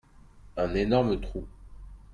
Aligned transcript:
Un 0.57 0.73
énorme 0.73 1.19
trou. 1.21 1.45